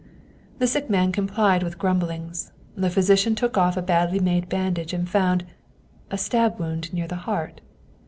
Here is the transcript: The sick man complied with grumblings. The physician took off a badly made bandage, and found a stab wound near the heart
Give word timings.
The 0.57 0.65
sick 0.65 0.89
man 0.89 1.11
complied 1.11 1.61
with 1.61 1.77
grumblings. 1.77 2.51
The 2.75 2.89
physician 2.89 3.35
took 3.35 3.55
off 3.55 3.77
a 3.77 3.83
badly 3.83 4.17
made 4.19 4.49
bandage, 4.49 4.93
and 4.93 5.07
found 5.07 5.45
a 6.09 6.17
stab 6.17 6.59
wound 6.59 6.91
near 6.91 7.07
the 7.07 7.17
heart 7.29 7.61